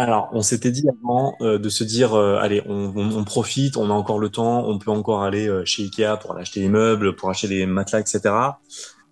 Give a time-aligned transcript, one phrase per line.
[0.00, 3.92] Alors, on s'était dit avant euh, de se dire, euh, allez, on, profite, on a
[3.92, 7.16] encore le temps, on peut encore aller euh, chez Ikea pour aller acheter des meubles,
[7.16, 8.32] pour acheter des matelas, etc.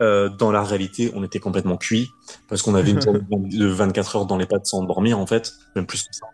[0.03, 2.11] Euh, dans la réalité, on était complètement cuit
[2.49, 2.99] parce qu'on avait une
[3.31, 6.27] de 24 heures dans les pattes sans dormir, en fait, même plus que ça.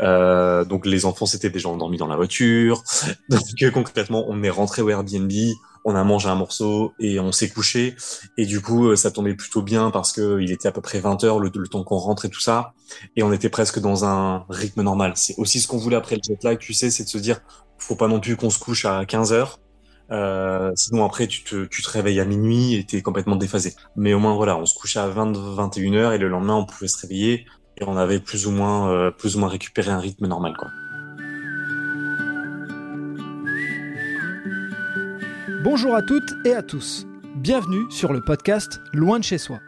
[0.00, 2.82] Euh, donc, les enfants s'étaient déjà endormis dans la voiture.
[3.28, 5.30] Donc, euh, concrètement, on est rentré au Airbnb,
[5.84, 7.94] on a mangé un morceau et on s'est couché.
[8.36, 11.00] Et du coup, euh, ça tombait plutôt bien parce que il était à peu près
[11.00, 12.74] 20 heures le, le temps qu'on rentre et tout ça
[13.16, 15.12] et on était presque dans un rythme normal.
[15.16, 17.40] C'est aussi ce qu'on voulait après le jet lag, tu sais, c'est de se dire,
[17.78, 19.60] faut pas non plus qu'on se couche à 15 heures.
[20.12, 23.74] Euh, sinon après tu te, réveilles à minuit et t'es complètement déphasé.
[23.96, 26.66] Mais au moins voilà, on se couchait à 20, 21 heures et le lendemain on
[26.66, 27.46] pouvait se réveiller
[27.78, 30.68] et on avait plus ou moins, euh, plus ou moins récupéré un rythme normal quoi.
[35.62, 37.06] Bonjour à toutes et à tous.
[37.36, 39.60] Bienvenue sur le podcast Loin de chez soi.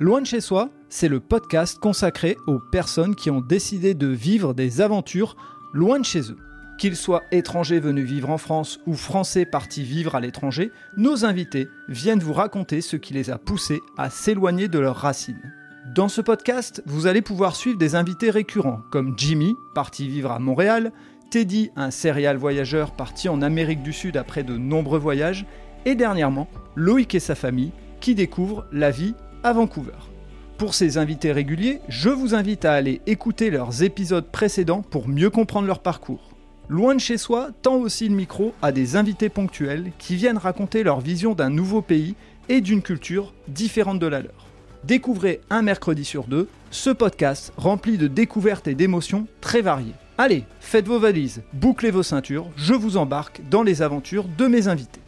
[0.00, 4.54] Loin de chez soi, c'est le podcast consacré aux personnes qui ont décidé de vivre
[4.54, 5.36] des aventures
[5.72, 6.38] loin de chez eux.
[6.82, 11.68] Qu'ils soient étrangers venus vivre en France ou français partis vivre à l'étranger, nos invités
[11.86, 15.54] viennent vous raconter ce qui les a poussés à s'éloigner de leurs racines.
[15.94, 20.40] Dans ce podcast, vous allez pouvoir suivre des invités récurrents comme Jimmy, parti vivre à
[20.40, 20.90] Montréal,
[21.30, 25.46] Teddy, un serial voyageur parti en Amérique du Sud après de nombreux voyages,
[25.84, 30.10] et dernièrement, Loïc et sa famille qui découvrent la vie à Vancouver.
[30.58, 35.30] Pour ces invités réguliers, je vous invite à aller écouter leurs épisodes précédents pour mieux
[35.30, 36.31] comprendre leur parcours.
[36.72, 40.82] Loin de chez soi tend aussi le micro à des invités ponctuels qui viennent raconter
[40.82, 42.14] leur vision d'un nouveau pays
[42.48, 44.46] et d'une culture différente de la leur.
[44.82, 49.92] Découvrez un mercredi sur deux ce podcast rempli de découvertes et d'émotions très variées.
[50.16, 54.68] Allez, faites vos valises, bouclez vos ceintures, je vous embarque dans les aventures de mes
[54.68, 55.02] invités.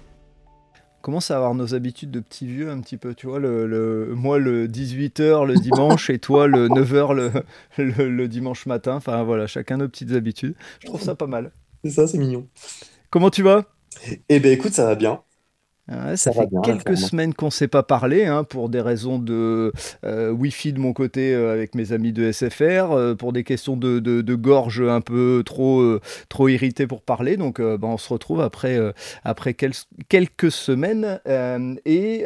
[1.04, 4.14] Commence à avoir nos habitudes de petits vieux un petit peu, tu vois, le, le-
[4.14, 7.30] moi le 18h le dimanche et toi le 9h le,
[7.76, 10.54] le- le dimanche matin, enfin voilà, chacun nos petites habitudes.
[10.80, 11.52] Je trouve ça pas mal.
[11.84, 12.48] C'est ça, c'est mignon.
[13.10, 13.66] Comment tu vas?
[14.30, 15.20] Eh ben écoute, ça va bien.
[15.86, 19.18] Ouais, ça, fait bien, quelques semaines qu'on ne s'est pas parlé, hein, pour des raisons
[19.18, 19.70] de
[20.06, 23.76] euh, Wi-Fi de mon côté euh, avec mes amis de SFR, euh, pour des questions
[23.76, 25.98] de, de- de gorge un peu trop,
[26.30, 27.36] trop irritées pour parler.
[27.36, 28.78] Donc bah, on se retrouve après,
[29.24, 29.72] après quel-
[30.08, 31.20] quelques semaines.
[31.84, 32.24] et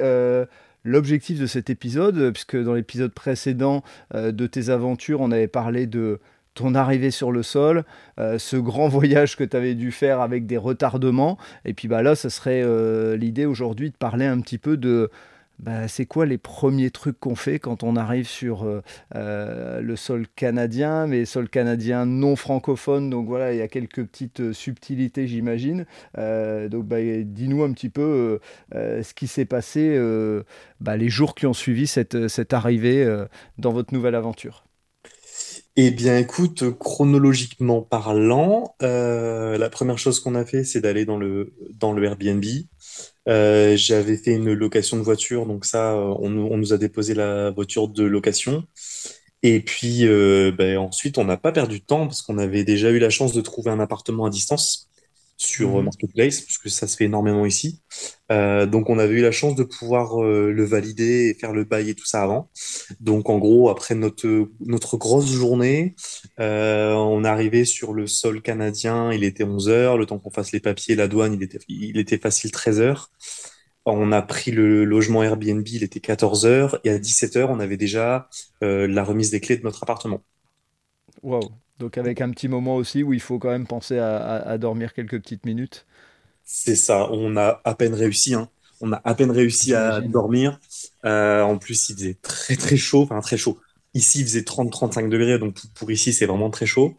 [0.84, 3.82] l'objectif de cet épisode, puisque dans l'épisode précédent
[4.14, 6.20] de tes aventures, on avait parlé de
[6.58, 7.84] ton arrivée sur le sol,
[8.18, 11.38] euh, ce grand voyage que tu avais dû faire avec des retardements.
[11.64, 15.08] Et puis bah là, ce serait euh, l'idée aujourd'hui de parler un petit peu de
[15.60, 18.64] bah, c'est quoi les premiers trucs qu'on fait quand on arrive sur
[19.14, 23.08] euh, le sol canadien, mais sol canadien non francophone.
[23.10, 25.84] Donc voilà, il y a quelques petites subtilités, j'imagine.
[26.16, 28.40] Donc bah, dis-nous un petit peu
[28.72, 29.98] ce qui s'est passé
[30.80, 33.04] bah, les jours qui ont suivi cette, cette arrivée
[33.58, 34.67] dans votre nouvelle aventure.
[35.80, 41.18] Eh bien, écoute, chronologiquement parlant, euh, la première chose qu'on a fait, c'est d'aller dans
[41.18, 42.44] le, dans le Airbnb.
[43.28, 47.50] Euh, j'avais fait une location de voiture, donc ça, euh, on, nous- a déposé la
[47.52, 48.64] voiture de location.
[49.44, 50.04] Et puis,
[50.58, 53.32] ben, ensuite, on n'a pas perdu de temps parce qu'on avait déjà eu la chance
[53.32, 54.87] de trouver un appartement à distance
[55.38, 55.84] sur euh, Mhm.
[55.84, 57.82] Marketplace, parce que ça se fait énormément ici.
[58.32, 61.64] Euh, donc, on avait eu la chance de pouvoir euh, le valider et faire le
[61.64, 62.50] bail et tout ça avant.
[63.00, 65.94] Donc, en gros, après notre, notre grosse journée,
[66.40, 70.52] euh, on arrivé sur le sol canadien, il était 11 heures, le temps qu'on fasse
[70.52, 73.10] les papiers, la douane, il était, il était facile 13 heures.
[73.86, 77.60] On a pris le logement Airbnb, il était 14 heures, et à 17 heures, on
[77.60, 78.28] avait déjà
[78.62, 80.22] euh, la remise des clés de notre appartement.
[81.22, 81.52] Waouh!
[81.78, 84.58] Donc avec un petit moment aussi où il faut quand même penser à, à- à
[84.58, 85.86] dormir quelques petites minutes.
[86.44, 88.48] C'est ça, on a à peine réussi, hein.
[88.80, 90.58] On a à peine réussi à dormir.
[91.04, 93.58] Euh, en plus, il faisait très très chaud, enfin très chaud.
[93.94, 96.96] Ici, il faisait 30-35 degrés, donc pour, ici, c'est vraiment très chaud.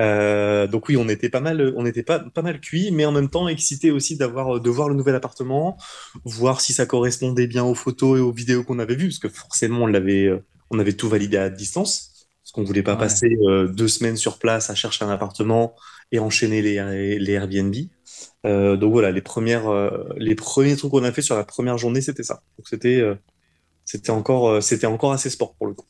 [0.00, 3.12] Euh, donc oui, on était pas mal, on était pas, pas mal cuit, mais en
[3.12, 5.78] même temps excité aussi d'avoir, de voir le nouvel appartement,
[6.24, 9.28] voir si ça correspondait bien aux photos et aux vidéos qu'on avait vues, parce que
[9.28, 12.13] forcément, on l'avait, euh, on avait tout validé à distance,
[12.54, 12.96] qu'on voulait pas Ouais.
[12.96, 15.76] passer euh, deux semaines sur place à chercher un appartement
[16.12, 17.74] et enchaîner les, les Airbnb.
[18.46, 21.78] Euh, donc voilà, les premières, euh, les premiers trucs qu'on a fait sur la première
[21.78, 22.42] journée, c'était ça.
[22.58, 23.02] Donc c'était,
[23.84, 25.86] c'était encore, c'était encore assez sport pour le coup.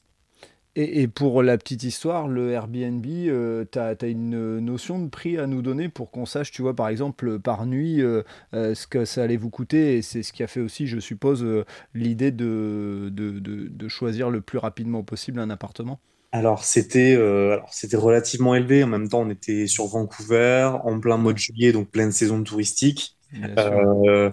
[0.76, 5.38] Et, et pour la petite histoire, le Airbnb, euh, tu as, une notion de prix
[5.38, 8.22] à nous donner pour qu'on sache, tu vois, par exemple, par nuit, euh,
[8.55, 9.96] euh, ce que ça allait vous coûter.
[9.96, 11.46] Et c'est ce qui a fait aussi, je suppose,
[11.94, 16.00] l'idée de, de, de- de choisir le plus rapidement possible un appartement?
[16.34, 18.82] Alors c'était, euh, alors c'était relativement élevé.
[18.82, 22.42] En même temps, on était sur Vancouver, en plein mois de juillet, donc pleine saison
[22.42, 23.16] touristique.
[23.58, 24.31] Euh,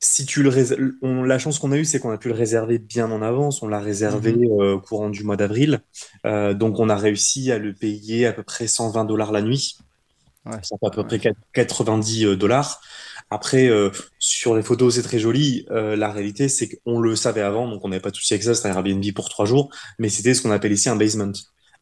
[0.00, 0.50] si tu le
[1.02, 3.62] on, la chance qu'on a eue, c'est qu'on a pu le réserver bien en avance.
[3.62, 4.44] On l'a réservé Mhm.
[4.60, 5.82] euh, au courant du mois d'avril.
[6.26, 9.78] Euh, donc, on a réussi à le payer à peu près 120 dollars la nuit.
[10.44, 11.20] Ouais, Ça fait à peu ouais, près
[11.52, 12.80] 90 dollars.
[13.30, 15.66] Après, euh, sur les photos, c'est très joli.
[15.70, 18.44] Euh, la réalité, c'est qu'on le savait avant, donc on n'avait pas de souci avec
[18.44, 18.54] ça.
[18.54, 21.32] C'était un Airbnb pour trois jours, mais c'était ce qu'on appelle ici un basement.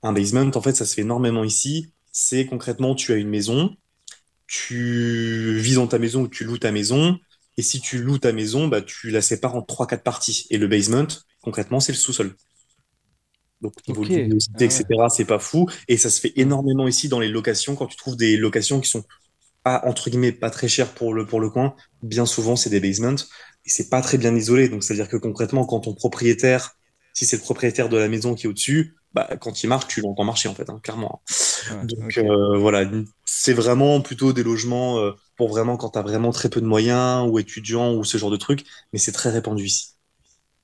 [0.02, 1.93] Un basement, en fait, ça se fait énormément ici.
[2.12, 3.76] C'est concrètement, tu as une maison,
[4.46, 7.19] tu vis dans ta maison ou tu loues ta maison,
[7.56, 10.46] et si tu loues ta maison, bah, tu la sépares en trois, quatre parties.
[10.50, 11.06] Et le basement,
[11.43, 12.37] concrètement, c'est le sous-sol.
[13.61, 14.08] Donc, niveau Ok.
[14.08, 14.82] luminosité, Ah ouais.
[14.82, 15.67] etc., c'est pas fou.
[15.88, 18.91] Et ça se fait énormément ici dans les locations, quand tu trouves des locations qui
[18.91, 19.05] sont
[19.64, 21.76] pas, entre guillemets, pas très chères pour le, pour le coin.
[22.02, 23.16] Bien souvent, c'est des basements.
[23.66, 24.69] Et c'est pas très bien isolé.
[24.70, 26.72] Donc, c'est-à-dire que concrètement, quand ton propriétaire,
[27.14, 30.02] si c'est le propriétaire de la maison qui est au-dessus, bah, quand il marche, tu
[30.02, 31.22] l'entends marcher, en fait, hein, clairement.
[31.69, 32.90] Ouais, Donc, euh, voilà.
[33.26, 37.28] C'est vraiment plutôt des logements, euh, pour vraiment quand t'as vraiment très peu de moyens,
[37.31, 38.64] ou étudiants, ou ce genre de trucs.
[38.93, 39.88] Mais c'est très répandu ici.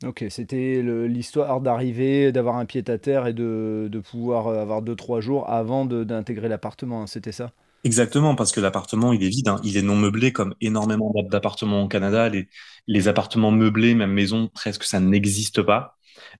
[0.05, 5.21] Ok, c'était l'histoire d'arriver, d'avoir un pied-à-terre et de, de pouvoir euh, avoir deux, trois
[5.21, 7.53] jours avant d'intégrer l'appartement, hein, c'était ça?
[7.83, 9.61] Exactement, parce que l'appartement, il est vide, hein.
[9.65, 12.29] Il est non meublé comme énormément d'app- d'appartements au Canada.
[12.29, 12.47] Les,
[12.87, 15.97] les appartements meublés, même maison, presque ça n'existe pas.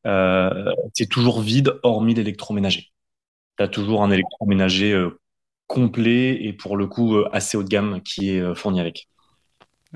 [0.07, 0.51] Euh,
[0.95, 2.89] c'est toujours vide, hormis l'électroménager.
[3.59, 5.21] Tu as toujours un électroménager euh,
[5.69, 9.09] complet et pour le coup euh, assez haut de gamme qui est euh, fourni avec.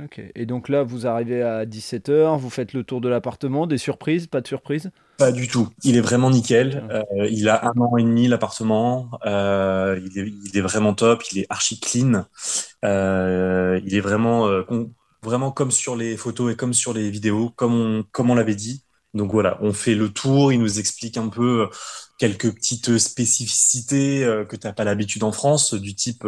[0.03, 0.21] Ok.
[0.35, 4.27] Et donc là, vous arrivez à 17h, vous faites le tour de l'appartement, des surprises,
[4.27, 4.91] pas de surprises?
[5.17, 5.69] Pas du tout.
[5.85, 6.85] Il est vraiment nickel.
[6.91, 9.11] Ah, Euh, il a un an et demi l'appartement.
[9.27, 11.23] Euh, il est, il est vraiment top.
[11.31, 12.25] Il est archi clean.
[12.85, 14.49] Euh, il est vraiment,
[15.23, 18.57] vraiment comme sur les photos et comme sur les vidéos, comme on, comme on l'avait
[18.57, 18.85] dit.
[19.15, 20.53] Donc voilà, on fait le tour.
[20.53, 21.69] Il nous explique un peu
[22.19, 26.27] quelques petites spécificités que t'as pas l'habitude en France, du type.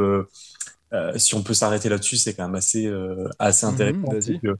[0.92, 4.38] Euh, si on peut s'arrêter là-dessus, c'est quand même assez, euh, assez mhm, intéressant.
[4.42, 4.56] Que,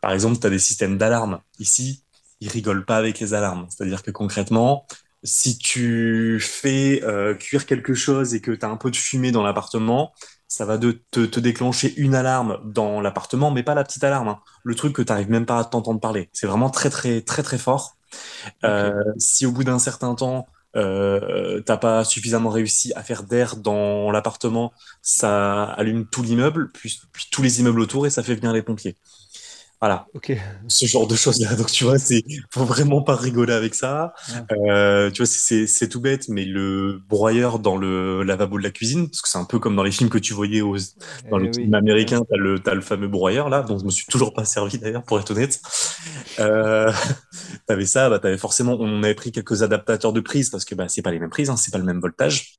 [0.00, 1.40] par exemple, tu as des systèmes d'alarme.
[1.58, 2.04] Ici,
[2.40, 3.66] ils rigolent pas avec les alarmes.
[3.68, 4.86] C'est-à-dire que concrètement,
[5.22, 9.32] si tu fais euh, cuire quelque chose et que tu as un peu de fumée
[9.32, 10.12] dans l'appartement,
[10.46, 14.28] ça va de te, te déclencher une alarme dans l'appartement, mais pas la petite alarme,
[14.28, 14.40] hein.
[14.64, 16.30] Le truc que tu n'arrives même pas à t'entendre parler.
[16.32, 17.96] C'est vraiment très, très, très, très fort.
[18.64, 20.46] Euh, si au bout d'un certain temps,
[20.78, 24.72] euh, t'as pas suffisamment réussi à faire d'air dans l'appartement,
[25.02, 28.62] ça allume tout l'immeuble, puis, puis tous les immeubles autour et ça fait venir les
[28.62, 28.96] pompiers.
[29.80, 30.30] Voilà, Ok.
[30.66, 31.54] ce genre de choses-là.
[31.54, 34.12] Donc tu vois, c'est faut vraiment pas rigoler avec ça.
[34.28, 34.42] Ouais.
[34.70, 39.08] Euh, tu vois, c'est tout bête, mais le broyeur dans le lavabo de la cuisine,
[39.08, 40.76] parce que c'est un peu comme dans les films que tu voyais aux,
[41.30, 41.78] dans le Eh film oui.
[41.78, 41.78] Ouais.
[41.78, 44.78] américain, t'as le t'as le fameux broyeur là, dont je me suis toujours pas servi
[44.78, 45.60] d'ailleurs, pour être honnête.
[46.40, 46.92] Euh,
[47.66, 50.88] t'avais ça, bah t'avais forcément, on avait pris quelques adaptateurs de prise parce que bah
[50.88, 52.58] c'est pas les mêmes prises, hein, c'est pas le même voltage.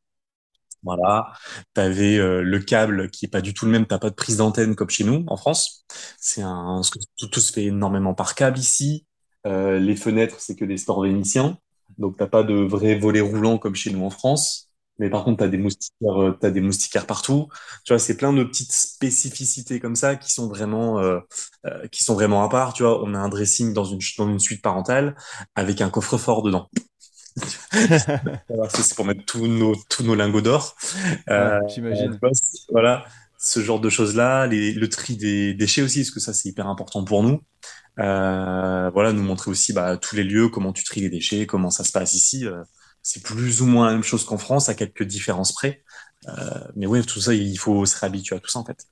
[0.84, 1.34] Voilà,
[1.74, 4.38] t'avais euh, le câble qui est pas du tout le même, t'as pas de prise
[4.38, 5.86] d'antenne comme chez nous en France.
[6.20, 6.82] C'est un,
[7.18, 9.06] tout, tout se fait énormément par câble ici.
[9.46, 11.58] Euh, les fenêtres, c'est que des stores vénitiens,
[11.98, 14.68] donc t'as pas de vrais volets roulants comme chez nous en France.
[15.00, 17.48] Mais par contre, t'as des moustiquaires, euh, t'as des moustiquaires partout.
[17.86, 21.20] Tu vois, c'est plein de petites spécificités comme ça qui sont vraiment, euh,
[21.66, 22.74] euh, qui sont vraiment à part.
[22.74, 25.16] Tu vois, on a un dressing dans une, dans une suite parentale
[25.56, 26.70] avec un coffre-fort dedans.
[28.70, 30.76] C'est pour mettre tous nos, tous nos lingots d'or.
[31.30, 32.18] Euh, j'imagine.
[32.72, 33.06] voilà,
[33.38, 37.04] ce genre de choses-là, le tri des déchets aussi, parce que ça, c'est hyper important
[37.04, 37.42] pour nous.
[38.00, 41.70] Euh, voilà, nous montrer aussi bah, tous les lieux, comment tu tries les déchets, comment
[41.70, 42.46] ça se passe ici.
[42.46, 42.64] Euh,
[43.02, 45.84] c'est plus ou moins la même chose qu'en France, à quelques différences près.
[46.28, 46.32] Euh,
[46.76, 48.88] mais ouais, tout ça, il faut se réhabituer à tout ça, en fait.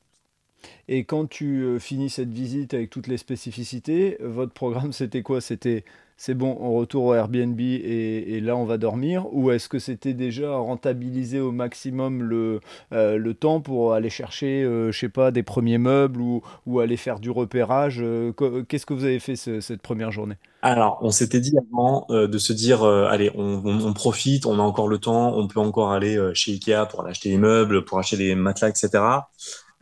[0.88, 5.42] Et quand tu finis cette visite avec toutes les spécificités, votre programme c'était quoi?
[5.42, 5.84] C'était
[6.18, 9.26] c'est bon, on retourne au Airbnb et, là on va dormir?
[9.34, 12.60] Ou est-ce que c'était déjà rentabiliser au maximum le,
[12.94, 16.42] euh, le temps pour aller chercher, euh, je sais pas, des premiers meubles ou,
[16.80, 18.00] aller faire du repérage?
[18.02, 18.32] euh,
[18.68, 20.36] Qu'est-ce que vous avez fait ce- cette première journée?
[20.64, 24.98] Alors, on s'était dit avant de se dire, allez, on, profite, on a encore le
[24.98, 28.70] temps, on peut encore aller chez Ikea pour acheter des meubles, pour acheter des matelas,
[28.70, 29.30] etc.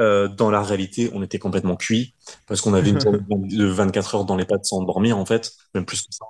[0.01, 2.15] Euh, dans la réalité, on était complètement cuit
[2.47, 2.97] parce qu'on avait une
[3.29, 6.25] de 24 heures dans les pattes sans dormir, en fait, même plus que ça.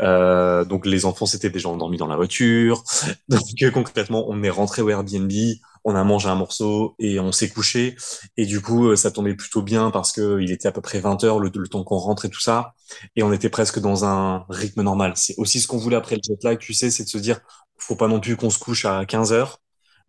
[0.00, 2.82] Euh, donc, les enfants s'étaient déjà endormis dans la voiture.
[3.28, 5.30] Donc, euh, concrètement, on est rentré au Airbnb,
[5.84, 7.96] on a mangé un morceau et on s'est couché.
[8.36, 11.00] Et du coup, euh, ça tombait plutôt bien parce que il était à peu près
[11.00, 12.74] 20 heures le, le temps qu'on rentre et tout ça
[13.16, 15.12] et on était presque dans un rythme normal.
[15.16, 17.40] C'est aussi ce qu'on voulait après le jet lag, tu sais, c'est de se dire,
[17.78, 19.59] faut pas non plus qu'on se couche à 15 heures,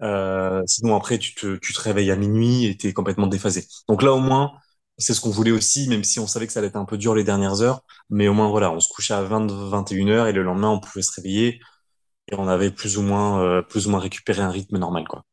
[0.01, 3.65] euh, sinon après tu te, tu réveilles à minuit et t'es complètement déphasé.
[3.87, 4.51] Donc là au moins,
[4.97, 6.97] c'est ce qu'on voulait aussi, même si on savait que ça allait être un peu
[6.97, 10.27] dur les dernières heures, mais au moins voilà, on se couchait à 20, 21 heures
[10.27, 11.59] et le lendemain on pouvait se réveiller
[12.31, 15.23] et on avait plus ou moins, euh, plus ou moins récupéré un rythme normal, quoi.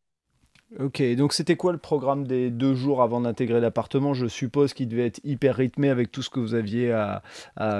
[0.78, 4.12] Ok, donc c'était quoi le programme des deux jours avant d'intégrer l'appartement?
[4.12, 7.22] Je suppose qu'il devait être hyper rythmé avec tout ce que vous aviez à,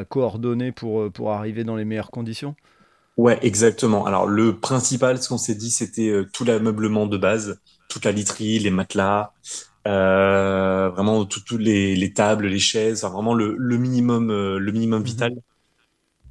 [0.09, 2.57] coordonner euh, pour arriver dans les meilleures conditions
[3.19, 4.07] Ouais, exactement.
[4.07, 7.61] Alors le principal, ce qu'on s'est dit, c'était euh, tout l'ameublement de base,
[7.91, 9.35] toute la literie, les matelas,
[9.87, 15.07] euh, vraiment toutes les, les, tables, les chaises, vraiment le, le minimum, le minimum mhm.
[15.07, 15.35] vital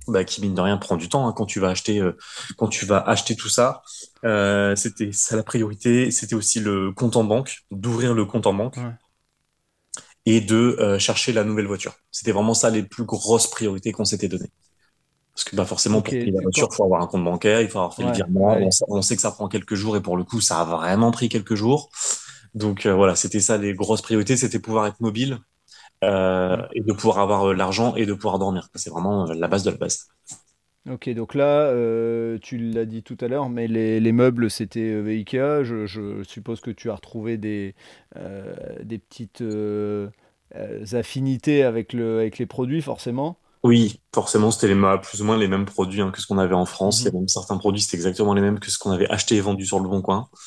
[0.07, 2.13] bah, qui mine de rien prend du temps hein, quand tu vas acheter euh,
[2.57, 3.81] quand tu vas acheter tout ça.
[4.23, 6.11] Euh, c'était ça la priorité.
[6.11, 8.77] C'était aussi le compte en banque, d'ouvrir le compte en banque
[10.25, 11.95] et de euh, chercher la nouvelle voiture.
[12.11, 14.51] C'était vraiment ça les plus grosses priorités qu'on s'était données.
[15.37, 17.69] Parce que bah forcément pour payer la voiture, il faut avoir un compte bancaire, il
[17.69, 18.57] faut avoir fait le virement.
[18.87, 21.29] On, sait que ça prend quelques jours et pour le coup, ça a vraiment pris
[21.29, 21.91] quelques jours.
[22.55, 25.37] Donc voilà, c'était ça les grosses priorités, c'était pouvoir être mobile,
[26.03, 28.69] euh, et de pouvoir avoir euh, l'argent et de pouvoir dormir.
[28.75, 30.07] C'est vraiment euh, la base de la base.
[30.87, 31.71] Ok, donc là,
[32.39, 35.63] tu l'as dit tout à l'heure, mais les, les meubles, c'était Ikea.
[35.63, 37.75] Je, je, suppose que tu as retrouvé des,
[38.83, 39.43] des petites
[40.93, 43.37] affinités avec, le, avec les produits, forcément.
[43.63, 46.55] Oui, forcément, c'était les, plus ou moins les mêmes produits hein, que ce qu'on avait
[46.55, 47.01] en France.
[47.01, 47.19] Il y a mhm.
[47.19, 49.79] même certains produits, c'était exactement les mêmes que ce qu'on avait acheté et vendu sur
[49.79, 50.27] le Bon Coin.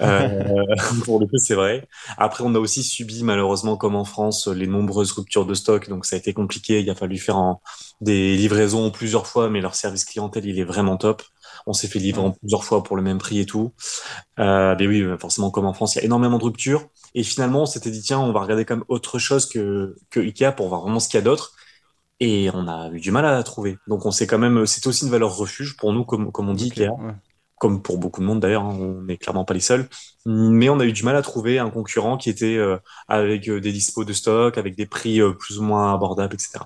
[0.00, 0.44] Euh,
[1.04, 1.86] pour le coup, c'est vrai.
[2.16, 5.88] Après, on a aussi subi, malheureusement, comme en France, les nombreuses ruptures de stock.
[5.88, 6.80] Donc, ça a été compliqué.
[6.80, 7.60] Il a fallu faire en,
[8.00, 11.22] des livraisons plusieurs fois, mais leur service clientèle, il est vraiment top.
[11.66, 13.72] On s'est fait livrer en plusieurs fois pour le même prix et tout.
[14.38, 16.86] Euh, mais oui, forcément, comme en France, il y a énormément de ruptures.
[17.14, 20.52] Et finalement, on s'était dit, tiens, on va regarder comme autre chose que, que Ikea
[20.52, 21.54] pour voir vraiment ce qu'il y a d'autre
[22.20, 23.78] et on a eu du mal à la trouver.
[23.88, 26.54] Donc on sait quand même, c'est aussi une valeur refuge pour nous, comme, comme on
[26.54, 26.70] dit,
[27.60, 29.88] comme pour beaucoup de monde d'ailleurs, hein, on n'est clairement pas les seuls.
[30.26, 33.60] Mais on a eu du mal à trouver un concurrent qui était euh, avec euh,
[33.60, 36.60] des dispos de stock, avec des prix euh, plus ou moins abordables, etc.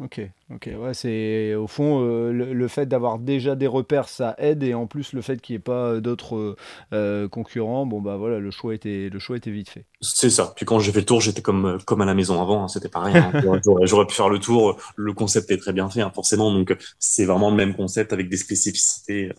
[0.00, 0.20] Ok,
[0.54, 4.72] ok, ouais, c'est au fond euh, le, fait d'avoir déjà des repères, ça aide, et
[4.72, 6.54] en plus le fait qu'il n'y ait pas euh, d'autres
[6.92, 9.86] euh, concurrents, bon bah voilà, le choix était, le choix était vite fait.
[10.00, 10.52] C'est ça.
[10.54, 12.88] Puis quand j'ai fait le tour, j'étais comme comme à la maison avant, hein, c'était
[12.88, 13.16] pareil.
[13.16, 13.32] Hein.
[13.82, 14.80] J'aurais pu faire le tour.
[14.94, 16.52] Le concept est très bien fait, hein, forcément.
[16.52, 19.32] Donc c'est vraiment le même concept avec des spécificités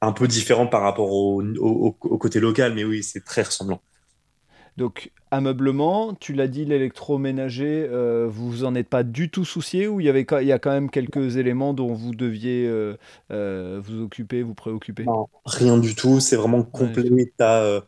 [0.00, 3.80] un peu différentes par rapport au, au côté local, mais oui, c'est très ressemblant.
[4.76, 9.86] Donc, ameublement, tu l'as dit, l'électroménager, euh, vous vous en êtes pas du tout soucié
[9.88, 12.96] ou il y, avait, il y a quand même quelques éléments dont vous deviez euh,
[13.30, 15.04] euh, vous occuper, vous préoccuper?
[15.04, 17.32] Non, rien du tout, c'est vraiment complet.
[17.38, 17.82] As,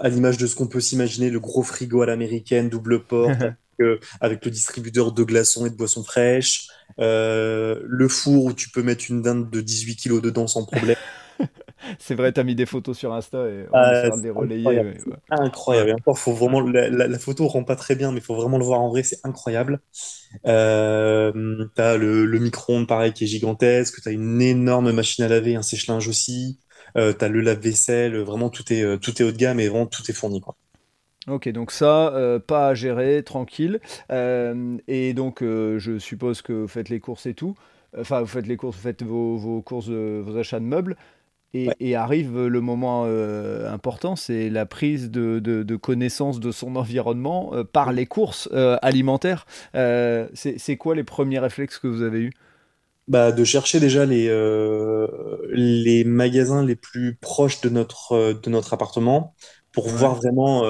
[0.00, 3.30] à l'image de ce qu'on peut s'imaginer, le gros frigo à l'américaine, double porte,
[4.20, 9.04] avec, le distributeur de glaçons et de boissons fraîches, le four où tu peux mettre
[9.08, 10.96] une dinde de 18 kg dedans sans problème.
[11.98, 14.94] c'est vrai, tu as mis des photos sur Insta et on va les relayer.
[15.30, 15.92] Incroyable.
[15.92, 18.80] Encore, faut vraiment la, photo rend pas très bien, mais il faut vraiment le voir
[18.80, 19.80] en vrai, c'est incroyable.
[20.46, 21.32] Euh,
[21.74, 25.56] tu as le, micro-ondes pareil qui est gigantesque, tu as une énorme machine à laver,
[25.56, 26.58] un sèche-linge aussi.
[26.96, 29.68] Euh, tu as le lave-vaisselle, vraiment tout est, euh, tout est haut de gamme et
[29.68, 30.40] vraiment tout est fourni.
[30.40, 30.56] Quoi.
[31.26, 33.80] Ok, donc ça, euh, pas à gérer, tranquille.
[34.10, 37.54] et donc, je suppose que vous faites les courses et tout.
[37.96, 40.96] Enfin, vous faites les courses, vous faites vos, vos courses, vos achats de meubles.
[41.54, 47.64] Et, arrive le moment euh, important, c'est la prise de, connaissance de son environnement euh,
[47.64, 49.46] par les courses euh, alimentaires.
[49.72, 52.32] c'est quoi les premiers réflexes que vous avez eus?
[53.06, 54.28] Bah, De chercher déjà les,
[55.50, 59.34] les magasins les plus proches de notre, de notre appartement
[59.72, 60.64] pour voir vraiment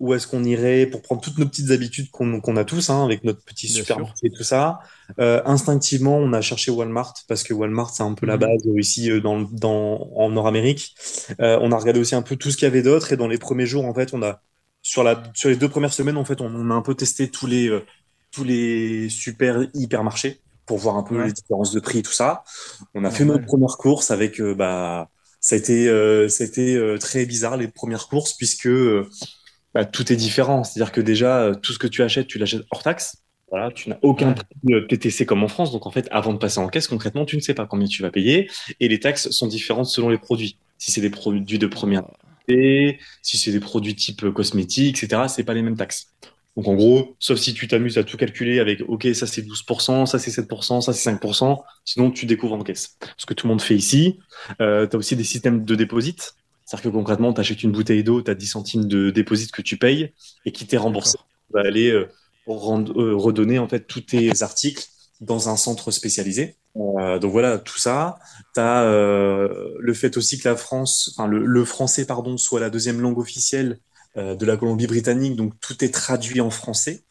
[0.00, 3.22] où est-ce qu'on irait pour prendre toutes nos petites habitudes qu'on a tous, hein, avec
[3.22, 4.80] notre petit supermarché et tout ça.
[5.18, 8.40] Euh, instinctivement, on a cherché Walmart parce que Walmart, c'est un peu la mhm.
[8.40, 10.94] base ici euh, dans, dans, en Nord-Amérique.
[11.40, 13.28] Euh, on a regardé aussi un peu tout ce qu'il y avait d'autre et dans
[13.28, 14.40] les premiers jours, en fait, on a
[14.80, 17.46] sur, la, sur les deux premières semaines, en fait, on, a un peu testé tous
[17.46, 17.84] les, euh,
[18.32, 22.42] tous les super hypermarchés pour voir un peu les différences de prix et tout ça.
[22.94, 25.86] On a fait notre première course avec, bah, ça a été,
[26.28, 28.68] ça a été très bizarre les premières courses puisque
[29.74, 30.64] bah, tout est différent.
[30.64, 33.18] C'est-à-dire que déjà, euh, tout ce que tu achètes, tu l'achètes hors taxe.
[33.50, 35.72] Voilà, tu n'as aucun prix de TTC comme en France.
[35.72, 38.02] Donc, en fait, avant de passer en caisse, concrètement, tu ne sais pas combien tu
[38.02, 38.48] vas payer.
[38.78, 40.56] Et les taxes sont différentes selon les produits.
[40.78, 42.04] Si c'est des produits de première
[42.46, 46.12] qualité, si c'est des produits type cosmétiques, etc., c'est pas les mêmes taxes.
[46.56, 50.06] Donc, en gros, sauf si tu t'amuses à tout calculer avec, OK, ça c'est 12%,
[50.06, 52.98] ça c'est 7%, ça c'est 5%, sinon tu découvres en caisse.
[53.16, 54.18] Ce que tout le monde fait ici.
[54.60, 56.34] Euh, tu as aussi des systèmes de déposit.
[56.70, 59.60] C'est-à-dire que concrètement, tu achètes une bouteille d'eau, tu as 10 centimes de dépôt que
[59.60, 61.18] tu payes et qui t'est remboursé.
[61.18, 62.08] Tu vas aller euh,
[62.48, 64.86] euh, redonner en fait tous tes articles
[65.20, 66.54] dans un centre spécialisé.
[66.76, 68.20] Euh, donc voilà, tout ça.
[68.54, 73.00] Tu as le fait aussi que la France, enfin le, français pardon, soit la deuxième
[73.00, 73.80] langue officielle
[74.14, 77.02] de la Colombie-Britannique, donc tout est traduit en français,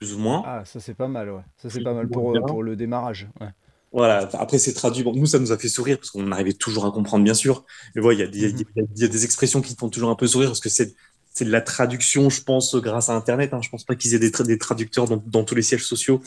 [0.00, 0.42] plus ou moins.
[0.44, 1.42] Ah, ça c'est pas mal, ouais.
[1.58, 3.28] Ça c'est pas mal pour, pour le démarrage.
[3.40, 3.50] Ouais.
[3.96, 4.28] Voilà.
[4.34, 5.02] Après, c'est traduit.
[5.02, 7.64] Bon, nous, ça nous a fait sourire parce qu'on arrivait toujours à comprendre, bien sûr.
[7.94, 8.48] Mais voilà, il y, a,
[8.94, 10.94] y, a des expressions qui font toujours un peu sourire parce que c'est
[11.32, 13.54] c'est de la traduction, je pense, grâce à Internet.
[13.54, 13.60] Hein.
[13.62, 16.22] Je pense pas qu'ils aient des, des traducteurs dans, dans, tous les sièges sociaux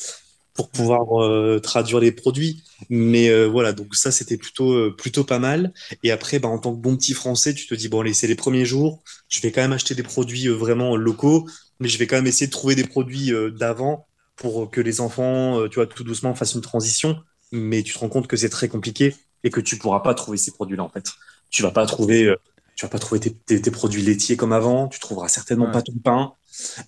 [0.56, 2.64] pour pouvoir euh, traduire les produits.
[2.90, 5.74] Mais euh, voilà, donc ça, c'était plutôt, euh, plutôt pas mal.
[6.04, 8.28] Et après, bah, en tant que bon petit français, tu te dis, bon, allez, c'est
[8.28, 11.48] les premiers jours, je vais quand même acheter des produits vraiment locaux,
[11.80, 15.68] mais je vais quand même essayer de trouver des produits d'avant pour que les enfants,
[15.70, 17.18] tu vois, tout doucement fassent une transition.
[17.51, 20.38] Mais tu te rends compte que c'est très compliqué et que tu pourras pas trouver
[20.38, 21.06] ces produits-là, en fait.
[21.50, 22.36] Tu vas pas trouver
[22.79, 26.32] tu vas pas trouver tes, produits laitiers comme avant, tu trouveras certainement pas ton pain,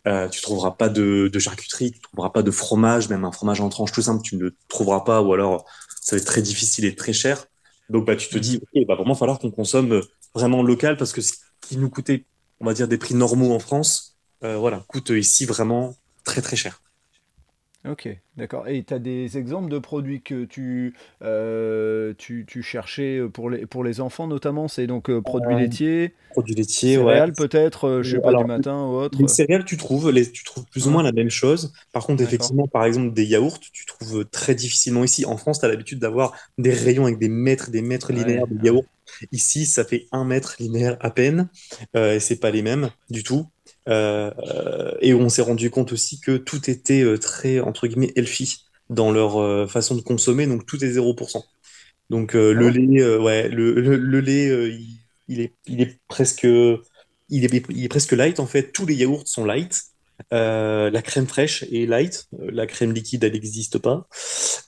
[0.08, 3.68] euh, tu trouveras pas de, charcuterie, tu trouveras pas de fromage, même un fromage en
[3.68, 5.66] tranche tout simple, tu ne trouveras pas, ou alors
[6.00, 7.46] ça va être très difficile et très cher.
[7.90, 10.02] Donc bah, tu te dis, ok, bah, vraiment, falloir qu'on consomme
[10.34, 12.26] vraiment local parce que ce qui nous coûtait,
[12.62, 14.16] on va dire, des prix normaux en France,
[14.46, 16.82] euh, voilà, coûte ici vraiment très très cher.
[17.84, 18.08] Ok,
[18.38, 18.68] d'accord.
[18.68, 23.66] Et tu as des exemples de produits que tu, euh, tu, tu cherchais pour les,
[23.66, 24.68] pour les enfants notamment?
[24.68, 28.86] C'est donc euh, produits laitiers, Produits laitiers, céréales peut-être, euh, je sais pas, du matin
[28.86, 29.20] ou autre?
[29.20, 31.74] les céréales, tu trouves, les, tu trouves plus ou moins la même chose.
[31.92, 35.26] Par contre, effectivement, par exemple, des yaourts, tu trouves très difficilement ici.
[35.26, 38.64] En France, tu as l'habitude d'avoir des rayons avec des mètres, des mètres linéaires de
[38.64, 38.86] yaourts.
[39.32, 41.50] Ici, ça fait un mètre linéaire à peine,
[41.96, 43.48] et c'est pas les mêmes du tout.
[43.90, 44.32] Euh,
[45.02, 49.12] et on s'est rendu compte aussi que tout était euh, très, entre guillemets, healthy dans
[49.12, 51.44] leur euh, façon de consommer, donc tout est 0%.
[52.10, 54.78] Donc le ah lait, ouais, le, le, lait,
[55.30, 58.74] il, est, il est presque, il est, il est presque light en fait.
[58.74, 59.82] Tous les yaourts sont light.
[60.34, 64.08] Euh, la crème fraîche est light, euh, la crème liquide, elle n'existe pas.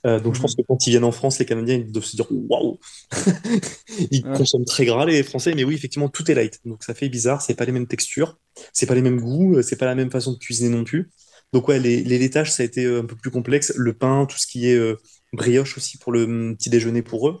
[0.06, 0.62] Euh, donc je pense mhm.
[0.62, 2.78] que quand ils viennent en France, les Canadiens ils doivent se dire waouh,
[4.10, 7.08] ils consomment très gras les Français, mais oui effectivement tout est light, donc ça fait
[7.08, 8.38] bizarre, c'est pas les mêmes textures,
[8.72, 11.10] c'est pas les mêmes goûts, c'est pas la même façon de cuisiner non plus.
[11.52, 14.38] Donc ouais, les, les laitages ça a été un peu plus complexe, le pain, tout
[14.38, 14.96] ce qui est
[15.32, 17.40] brioche aussi pour le mm, petit déjeuner pour eux,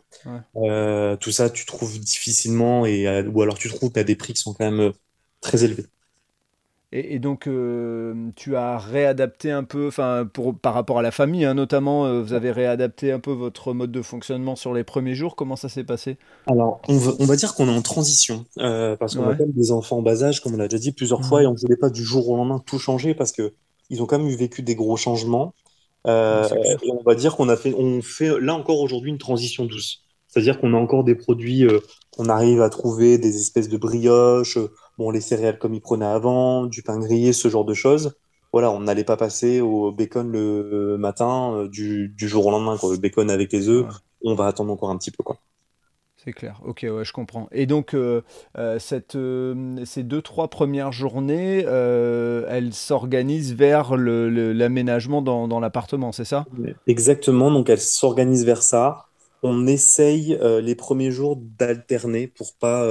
[1.20, 4.54] tout ça tu trouves difficilement et ou alors tu trouves à des prix qui sont
[4.54, 4.92] quand même
[5.40, 5.86] très élevés.
[6.96, 10.30] Et, donc, euh, tu as réadapté un peu, enfin,
[10.62, 13.90] par rapport à la famille, hein, notamment, euh, vous avez réadapté un peu votre mode
[13.90, 15.34] de fonctionnement sur les premiers jours.
[15.34, 16.18] Comment ça s'est passé?
[16.46, 19.72] Alors, on va, dire qu'on est en transition, euh, parce qu'on a quand même des
[19.72, 21.76] enfants en bas âge, comme on l'a déjà dit plusieurs fois, et on ne voulait
[21.76, 23.54] pas du jour au lendemain tout changer, parce que
[23.90, 25.52] ils ont quand même vécu des gros changements.
[26.06, 30.04] et on va dire qu'on a fait, on fait là encore aujourd'hui une transition douce.
[30.28, 31.66] C'est-à-dire qu'on a encore des produits,
[32.18, 34.58] on arrive à trouver des espèces de brioches
[34.98, 38.16] bon, les céréales comme ils prenaient avant, du pain grillé, ce genre de choses.
[38.54, 42.76] Voilà, on n'allait pas passer au bacon le matin euh, du, jour au lendemain.
[42.78, 42.92] Quoi.
[42.92, 43.84] Le bacon avec les œufs,
[44.24, 45.24] on va attendre encore un petit peu.
[45.24, 45.38] Quoi.
[46.16, 47.48] C'est clair, ok, ouais, je comprends.
[47.50, 48.22] Et donc, euh,
[48.56, 49.18] euh, cette,
[49.84, 56.46] ces deux, trois premières journées, elles s'organisent vers l'aménagement dans, dans l'appartement, c'est ça?
[56.86, 59.06] Exactement, donc elles s'organisent vers ça.
[59.42, 62.88] On essaye les premiers jours d'alterner pour pas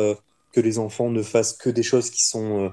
[0.54, 2.72] que les enfants ne fassent que des choses qui sont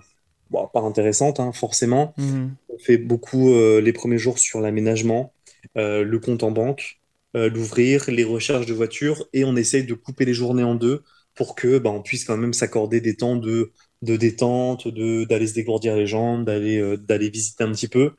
[0.52, 2.14] euh, pas intéressantes, hein, forcément.
[2.18, 2.54] Mhm.
[2.68, 5.32] On fait beaucoup euh, les premiers jours sur l'aménagement,
[5.76, 6.98] euh, le compte en banque,
[7.32, 11.04] l'ouvrir, les recherches de voitures, et on essaye de couper les journées en deux
[11.36, 13.70] pour que bah, on puisse quand même s'accorder des temps de,
[14.02, 18.14] de détente, d'aller se dégourdir les jambes, d'aller d'aller visiter un petit peu.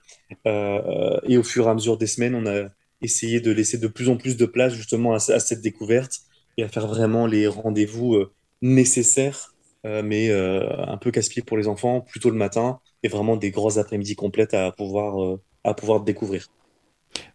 [0.46, 2.70] et au fur et à mesure des semaines, on a
[3.02, 6.22] essayé de laisser de plus en plus de place justement à, à cette découverte
[6.56, 8.16] et à faire vraiment les rendez-vous
[8.62, 9.52] nécessaires
[9.86, 13.50] euh, mais euh, un peu casse-pied pour les enfants, plutôt le matin, et vraiment des
[13.50, 16.48] grosses après-midi complètes à pouvoir, euh, à pouvoir découvrir.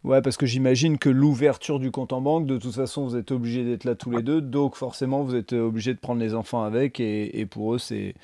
[0.04, 3.32] Ouais, parce que j'imagine que l'ouverture du compte en banque, de toute façon, vous êtes
[3.32, 6.62] obligés d'être là tous les deux, donc forcément, vous êtes obligés de prendre les enfants
[6.62, 8.14] avec, et, et pour eux, c'est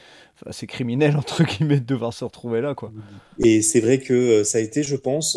[0.47, 2.75] enfin, criminel, entre guillemets, de devoir se retrouver là.
[2.75, 2.93] quoi.
[3.41, 5.37] Et c'est vrai que ça a été, je pense,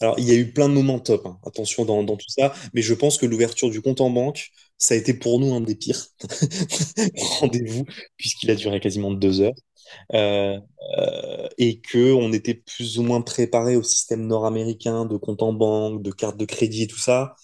[0.00, 1.38] alors, il y a eu plein de moments top, hein.
[1.46, 4.94] attention dans, dans, tout ça, mais je pense que l'ouverture du compte en banque, ça
[4.94, 6.06] a été pour nous un des pires
[7.40, 7.84] rendez-vous,
[8.16, 9.54] puisqu'il a duré quasiment deux heures,
[10.14, 10.58] euh,
[10.98, 15.52] euh, et que on était plus ou moins préparé au système nord-américain de compte en
[15.52, 17.34] banque, de carte de crédit et tout ça.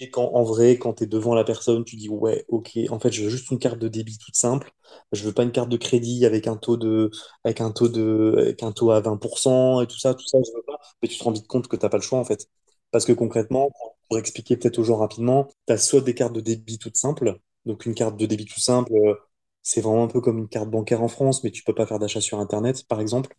[0.00, 2.98] Et quand, en vrai, quand tu es devant la personne, tu dis ouais, ok, en
[2.98, 4.72] fait, je veux juste une carte de débit toute simple.
[5.12, 7.10] Je veux pas une carte de crédit avec un taux de,
[7.44, 10.50] avec un taux de, avec un taux à 20% et tout ça, tout ça, je
[10.56, 10.78] veux pas.
[11.02, 12.48] Mais tu te rends vite compte que t'as pas le choix, en fait.
[12.90, 13.70] Parce que concrètement,
[14.08, 17.38] pour expliquer peut-être aux gens rapidement, tu as soit des cartes de débit toutes simples.
[17.66, 19.14] Donc, une carte de débit tout simple, euh,
[19.62, 21.98] c'est vraiment un peu comme une carte bancaire en France, mais tu peux pas faire
[21.98, 23.36] d'achat sur Internet, par exemple.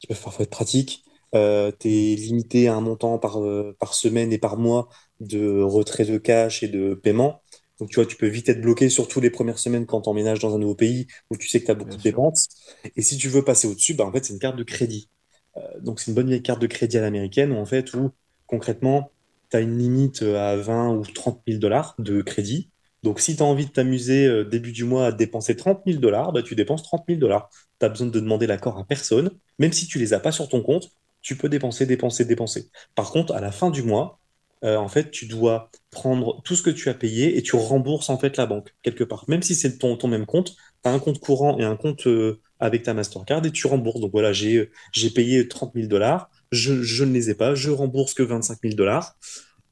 [0.00, 1.04] Qui peut parfois être pratique.
[1.34, 4.88] Euh, tu es limité à un montant par, euh, par semaine et par mois
[5.20, 7.42] de retrait de cash et de paiement.
[7.80, 10.40] Donc, tu vois, tu peux vite être bloqué, surtout les premières semaines quand tu emménages
[10.40, 12.48] dans un nouveau pays où tu sais que tu as beaucoup de dépenses.
[12.96, 15.10] Et si tu veux passer au-dessus, bah, en fait, c'est une carte de crédit.
[15.56, 18.10] Euh, donc, c'est une bonne vieille carte de crédit à l'américaine où, en fait, où
[18.46, 19.12] concrètement,
[19.50, 22.70] tu as une limite à 20 ou 30 000 dollars de crédit.
[23.02, 26.00] Donc, si tu as envie de t'amuser euh, début du mois à dépenser 30 000
[26.00, 27.48] dollars, bah, tu dépenses 30 000 dollars.
[27.80, 29.30] Tu as besoin de demander l'accord à personne.
[29.58, 30.90] Même si tu les as pas sur ton compte,
[31.22, 32.70] tu peux dépenser, dépenser, dépenser.
[32.94, 34.18] Par contre, à la fin du mois,
[34.64, 38.10] euh, en fait, tu dois prendre tout ce que tu as payé et tu rembourses
[38.10, 39.24] en fait la banque quelque part.
[39.28, 42.06] Même si c'est ton, ton même compte, tu as un compte courant et un compte
[42.06, 44.00] euh, avec ta Mastercard et tu rembourses.
[44.00, 44.70] Donc voilà, j'ai
[45.14, 49.16] payé 30 000 dollars, je, ne les ai pas, je rembourse que 25 000 dollars,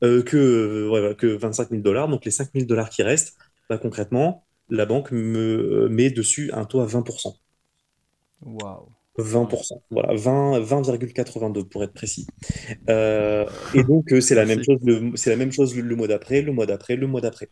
[0.05, 2.09] euh, que 25 000 dollars.
[2.09, 3.37] Donc les 5 000 dollars qui restent,
[3.69, 7.35] bah, concrètement, la banque me met dessus un taux à 20%.
[8.43, 8.89] Waouh.
[9.19, 12.27] 20%, voilà, 20, 20,82 pour être précis.
[12.91, 15.97] Euh, et donc, euh, c'est la même chose, le, c'est la même chose le, le
[15.97, 17.49] mois d'après, le mois d'après, le mois d'après.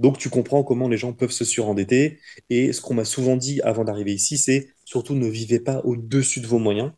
[0.00, 2.18] Donc, tu comprends comment les gens peuvent se surendetter.
[2.50, 6.40] Et ce qu'on m'a souvent dit avant d'arriver ici, c'est surtout ne vivez pas au-dessus
[6.40, 6.92] de vos moyens,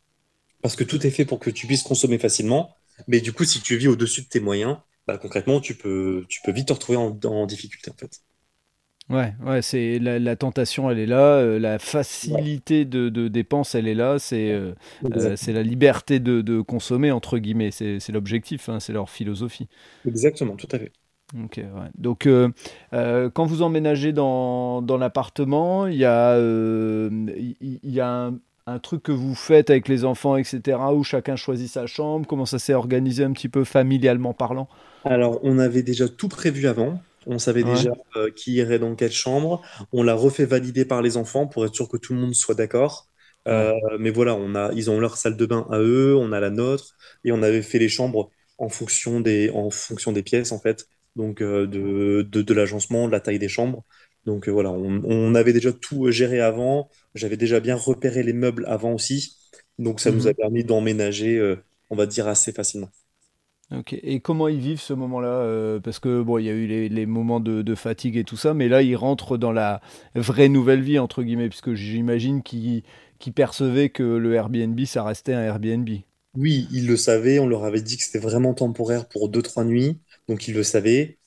[0.61, 2.75] parce que tout est fait pour que tu puisses consommer facilement.
[3.07, 6.41] Mais du coup, si tu vis au-dessus de tes moyens, bah, concrètement, tu peux, tu
[6.43, 8.21] peux vite te retrouver en, en difficulté, en fait.
[9.09, 11.77] Ouais, ouais, c'est la, la tentation, elle est là, euh, la
[12.27, 14.73] Ouais, facilité de, de dépense, elle est là, c'est euh,
[15.11, 19.67] euh, c'est la liberté de, de consommer, entre guillemets, c'est l'objectif, hein, c'est leur philosophie.
[20.05, 20.93] Exactement, tout à fait.
[21.45, 21.89] Ok, ouais.
[21.97, 22.27] Donc,
[22.91, 29.03] quand vous emménagez dans, dans l'appartement, il y a, il y a un, un truc
[29.03, 32.73] que vous faites avec les enfants, etc., où chacun choisit sa chambre, comment ça s'est
[32.73, 34.67] organisé un petit peu familialement parlant?
[35.05, 37.01] Alors, on avait déjà tout prévu avant.
[37.27, 39.61] On savait Ouais, déjà euh, qui irait dans quelle chambre.
[39.91, 42.55] On l'a refait valider par les enfants pour être sûr que tout le monde soit
[42.55, 43.09] d'accord.
[43.47, 46.39] Euh, mais voilà, on a, ils ont leur salle de bain à eux, on a
[46.39, 50.51] la nôtre, et on avait fait les chambres en fonction des, en fonction des pièces,
[50.51, 50.87] en fait.
[51.15, 53.83] Donc, euh, de, de, de l'agencement, de la taille des chambres.
[54.25, 56.89] Donc, euh, voilà, on, on avait déjà tout géré avant.
[57.15, 59.37] J'avais déjà bien repéré les meubles avant aussi.
[59.79, 60.33] Donc, ça nous a Mhm.
[60.33, 61.55] permis d'emménager,
[61.89, 62.89] on va dire, assez facilement.
[63.91, 65.29] Et comment ils vivent ce moment-là?
[65.29, 68.53] euh, parce que bon, il y a eu les, moments de, fatigue et tout ça,
[68.53, 69.81] mais là, ils rentrent dans la
[70.15, 72.83] vraie nouvelle vie, entre guillemets, puisque j'imagine qu'ils
[73.33, 75.89] percevaient que le Airbnb, ça restait un Airbnb.
[76.35, 79.63] Oui, ils le savaient, on leur avait dit que c'était vraiment temporaire pour deux, trois
[79.63, 81.17] nuits, donc ils le savaient.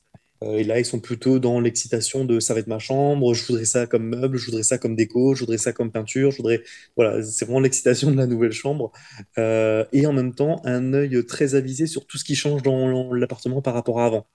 [0.47, 3.47] Euh, et là, ils sont plutôt dans l'excitation de ça va être ma chambre, je
[3.47, 6.39] voudrais ça comme meuble, je voudrais ça comme déco, je voudrais ça comme peinture, je
[6.39, 6.63] voudrais...
[6.97, 8.93] Voilà, c'est vraiment l'excitation de la nouvelle chambre.
[9.39, 13.13] Euh, et en même temps, un œil très avisé sur tout ce qui change dans
[13.15, 14.27] l'appartement par rapport à avant.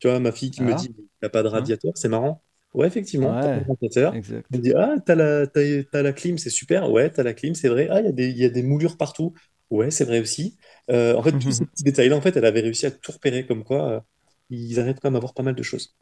[0.00, 1.72] Tu vois, ma fille qui me Ah, dit, t'as pas de hein?
[1.72, 2.42] radiateur, c'est marrant.
[2.74, 4.20] Ouais, effectivement, t'as pas de Ouais, radiateur.
[4.52, 6.90] Elle me dit, ah, t'as la, t'as, t'as la clim, c'est super.
[6.90, 7.88] Ouais, t'as la clim, c'est vrai.
[7.90, 9.34] Ah, il y a des, il y a des moulures partout.
[9.70, 10.56] Ouais, c'est vrai aussi.
[10.90, 13.46] Euh, en fait, tous ces petits détails-là, en fait, elle avait réussi à tout repérer
[13.46, 14.04] comme quoi
[14.50, 15.96] ils arrivent quand même à voir pas mal de choses.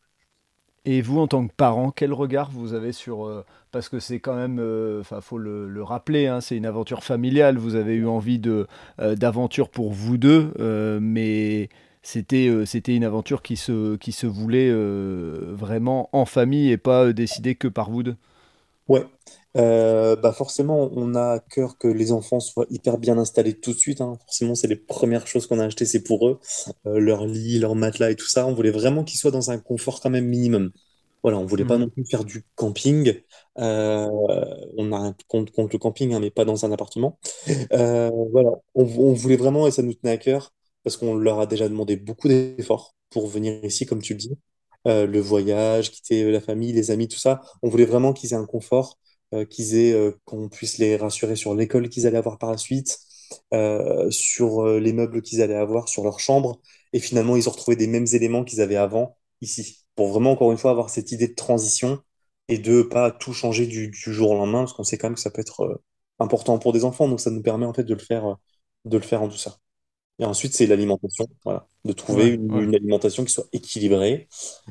[0.85, 3.27] Et vous, en tant que parent, quel regard vous avez sur...
[3.27, 6.67] euh, parce que c'est quand même, euh, enfin, faut le, le rappeler, hein, c'est une
[6.67, 7.59] aventure familiale.
[7.59, 8.69] Vous avez eu envie de
[9.01, 10.53] euh, d'aventure pour vous deux,
[11.01, 11.69] mais
[12.03, 12.47] c'était
[12.95, 17.91] une aventure qui se qui se voulait vraiment en famille et pas décidée que par
[17.91, 18.17] vous deux.
[18.89, 19.05] Ouais,
[19.57, 23.73] Euh, bah forcément, on a à cœur que les enfants soient hyper bien installés tout
[23.73, 24.01] de suite.
[24.03, 24.19] hein.
[24.27, 26.39] Forcément, c'est les premières choses qu'on a achetées, c'est pour eux.
[26.87, 28.47] Euh, leur lit, leur matelas et tout ça.
[28.47, 30.71] On voulait vraiment qu'ils soient dans un confort quand même minimum.
[31.23, 31.91] Voilà, on voulait pas non Mhm.
[31.91, 33.15] plus faire du camping.
[33.59, 34.07] Euh,
[34.77, 37.19] on a un compte contre le camping, hein, mais pas dans un appartement.
[37.73, 40.53] Euh, voilà, on, on voulait vraiment, et ça nous tenait à cœur,
[40.85, 44.39] parce qu'on leur a déjà demandé beaucoup d'efforts pour venir ici, comme tu le dis.
[44.87, 47.41] Euh, le voyage, quitter la famille, les amis, tout ça.
[47.63, 48.99] On voulait vraiment qu'ils aient un confort,
[49.35, 52.59] euh, qu'ils aient, euh, qu'on puisse les rassurer sur l'école qu'ils allaient avoir par la
[52.59, 52.99] suite,
[53.55, 56.61] euh, sur euh, les meubles qu'ils allaient avoir, sur leur chambre.
[56.93, 59.85] Et finalement, ils ont retrouvé des mêmes éléments qu'ils avaient avant ici.
[59.97, 62.01] Pour vraiment, encore une fois, avoir cette idée de transition
[62.49, 65.15] et de pas tout changer du, du jour au lendemain, parce qu'on sait quand même
[65.17, 65.83] que ça peut être euh,
[66.21, 67.09] important pour des enfants.
[67.09, 68.35] Donc, ça nous permet en fait de le faire, euh,
[68.85, 69.59] de le faire en douceur.
[70.19, 71.27] Et ensuite, c'est l'alimentation.
[71.45, 71.69] Voilà.
[71.85, 72.63] De trouver Ouais, une, ouais.
[72.63, 74.29] une alimentation qui soit équilibrée,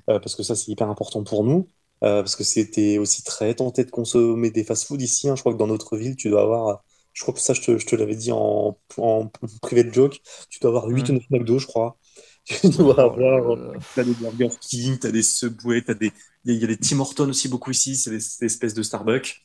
[0.09, 1.67] euh, parce que ça, c'est hyper important pour nous.
[2.03, 5.29] euh, parce que c'était aussi très tenté de consommer des fast-food ici.
[5.29, 5.35] hein.
[5.35, 7.77] Je crois que dans notre ville, tu dois avoir, je crois que ça, je te,
[7.77, 9.29] je te l'avais dit en, en
[9.61, 11.15] privé de joke, tu dois avoir 8 ou ouais.
[11.15, 11.97] 9 McDo, je crois.
[12.45, 12.99] Tu dois
[13.47, 13.79] Oh avoir, là.
[13.95, 16.11] t'as des Burger King, t'as des Subway, t'as des,
[16.45, 19.41] il y a des Tim Hortons aussi beaucoup ici, c'est des, des espèces de Starbucks.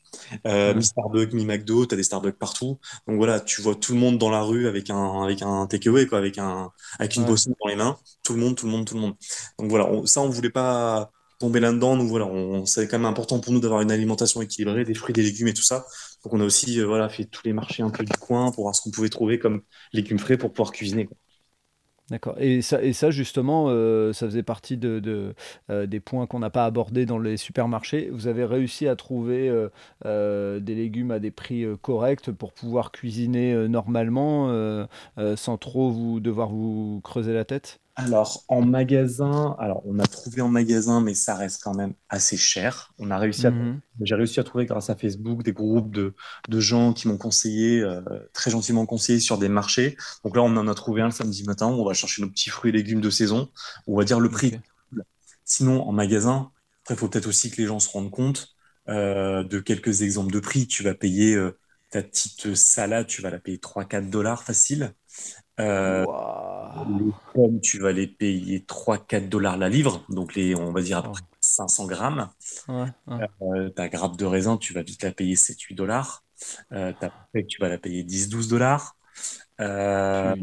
[0.47, 2.79] Euh, Ouais, mi-Starbucks, mi-McDo, t'as des Starbucks partout.
[3.09, 6.07] Donc voilà, tu vois tout le monde dans la rue avec un, avec un takeaway,
[6.07, 7.41] quoi, avec un, avec une ouais.
[7.61, 7.99] dans les mains.
[8.23, 9.15] Tout le monde, tout le monde, tout le monde.
[9.59, 11.97] Donc voilà, on- ça, on voulait pas tomber là-dedans.
[11.97, 15.15] Donc voilà, on, c'est quand même important pour nous d'avoir une alimentation équilibrée, des fruits,
[15.15, 15.87] des légumes et tout ça.
[16.25, 18.65] Donc on a aussi, euh, voilà, fait tous les marchés un peu du coin pour
[18.65, 19.63] voir ce qu'on pouvait trouver comme
[19.95, 21.17] légumes frais pour pouvoir cuisiner, quoi.
[22.11, 22.35] D'accord.
[22.41, 25.33] Et ça, justement, euh, ça faisait partie de,
[25.71, 28.09] euh, des points qu'on n'a pas abordés dans les supermarchés.
[28.13, 29.49] Vous avez réussi à trouver
[30.05, 34.49] euh, des légumes à des prix corrects pour pouvoir cuisiner normalement
[35.37, 37.81] sans trop devoir vous creuser la tête?
[37.97, 42.37] Alors, en magasin, alors on a trouvé en magasin, mais ça reste quand même assez
[42.39, 42.93] cher.
[42.99, 43.81] On a réussi à, Mhm.
[44.01, 46.15] j'ai réussi à trouver grâce à Facebook des groupes de,
[46.49, 48.01] de gens qui m'ont conseillé, euh,
[48.33, 49.97] très gentiment conseillé sur des marchés.
[50.25, 52.31] Donc là, on en a trouvé un le samedi matin où on va chercher nos
[52.31, 53.51] petits fruits et légumes de saison.
[53.87, 54.59] On va dire le prix.
[55.45, 58.49] Sinon, en magasin, après, il faut peut-être aussi que les gens se rendent compte
[58.89, 60.67] euh, de quelques exemples de prix.
[60.67, 61.59] Tu vas payer euh,
[61.91, 64.95] ta petite salade, tu vas la payer trois quatre dollars facile.
[66.89, 70.83] Les pommes, tu vas les payer trois quatre dollars la livre, donc les, on va
[70.83, 72.31] dire à peu près 500 grammes.
[72.69, 73.23] Ouais, ouais.
[73.43, 76.25] Euh, ta grappe de raisin, tu vas vite la payer sept huit dollars.
[76.73, 78.97] Euh, ta pâte, tu vas la payer dix douze dollars.
[79.61, 80.35] Euh,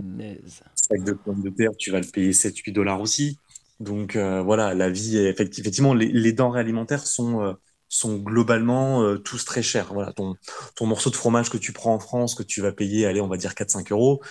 [0.76, 3.40] sac de pommes de terre, tu vas le payer sept huit dollars aussi.
[3.80, 7.54] Donc euh, voilà, la vie, est- effecti- effectivement, les, les denrées alimentaires sont, euh,
[7.90, 9.94] sont globalement euh, tous très chers.
[9.94, 10.36] Voilà, ton,
[10.76, 13.28] ton morceau de fromage que tu prends en France, que tu vas payer, allez, on
[13.28, 14.22] va dire quatre cinq euros,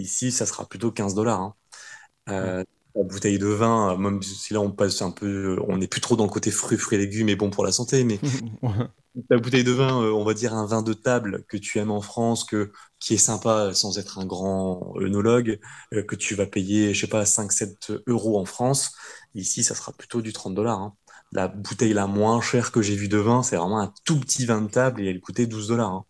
[0.00, 1.40] ici, ça sera plutôt 15 dollars.
[1.40, 1.54] hein.
[2.30, 2.64] Euh,
[2.96, 6.00] la bouteille de vin, euh, même si là on passe un peu, on n'est plus
[6.00, 8.20] trop dans le côté fruits, fruits et légumes et bon pour la santé, mais
[9.28, 11.90] ta bouteille de vin, euh, on va dire un vin de table que tu aimes
[11.90, 15.58] en France, que, qui est sympa euh, sans être un grand œnologue,
[15.94, 18.92] euh, que tu vas payer, je sais pas, 5-7 euros en France.
[19.34, 20.80] Ici, ça sera plutôt du 30 dollars.
[20.80, 20.94] hein.
[21.32, 24.46] La bouteille la moins chère que j'ai vue de vin, c'est vraiment un tout petit
[24.46, 25.90] vin de table et elle coûtait 12 dollars.
[25.92, 26.04] hein.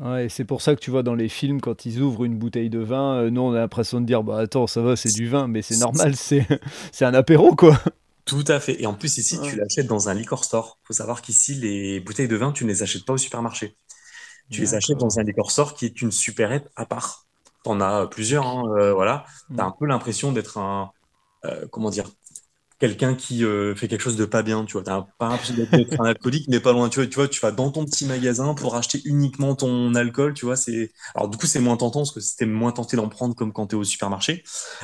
[0.00, 2.70] Ouais, c'est pour ça que tu vois dans les films, quand ils ouvrent une bouteille
[2.70, 5.28] de vin, euh, nous on a l'impression de dire bah attends, ça va, c'est du
[5.28, 6.46] vin, mais c'est normal, c'est
[6.92, 7.78] c'est un apéro quoi.
[8.24, 8.80] Tout à fait.
[8.80, 10.78] Et en plus, ici, tu l'achètes dans un liquor store.
[10.84, 13.76] faut savoir qu'ici, les bouteilles de vin, tu ne les achètes pas au supermarché.
[14.50, 17.26] Tu les achètes dans un liquor store qui est une supérette à part.
[17.64, 19.26] T'en as plusieurs, hein, euh, voilà.
[19.56, 19.68] T'as Mm.
[19.68, 20.92] un peu l'impression d'être un,
[21.46, 22.06] euh, comment dire,
[22.78, 24.82] quelqu'un qui euh, fait quelque chose de pas bien, tu vois.
[24.82, 26.88] T'as pas l'impression d'être un alcoolique, mais pas loin.
[26.88, 30.34] Tu vois, tu vois, tu vas dans ton petit magasin pour acheter uniquement ton alcool,
[30.34, 30.56] tu vois.
[30.56, 33.52] C'est, alors du coup, c'est moins tentant parce que c'était moins tenté d'en prendre comme
[33.52, 34.42] quand t'es au supermarché.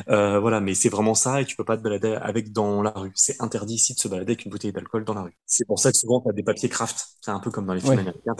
[0.08, 2.90] Euh, voilà, mais c'est vraiment ça et tu peux pas te balader avec dans la
[2.90, 3.12] rue.
[3.14, 5.36] C'est interdit ici de se balader avec une bouteille d'alcool dans la rue.
[5.46, 6.98] C'est pour ça que souvent t'as des papiers craft.
[7.20, 8.00] C'est un peu comme dans les films Ouais.
[8.00, 8.34] américains.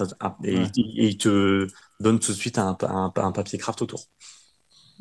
[0.45, 0.71] Ouais.
[0.97, 1.67] et ils te
[2.01, 4.07] donnent tout de suite un, un, un papier craft autour.